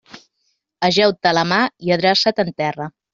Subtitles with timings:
[0.87, 2.89] Ajeu-te a la mar i adreça't en terra.